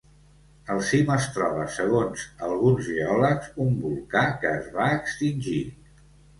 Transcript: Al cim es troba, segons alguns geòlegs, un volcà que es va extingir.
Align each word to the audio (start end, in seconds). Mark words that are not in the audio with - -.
Al 0.75 0.79
cim 0.87 1.11
es 1.15 1.27
troba, 1.35 1.65
segons 1.75 2.23
alguns 2.49 2.89
geòlegs, 2.89 3.53
un 3.69 3.79
volcà 3.87 4.27
que 4.43 4.57
es 4.57 4.75
va 4.81 4.91
extingir. 4.99 5.65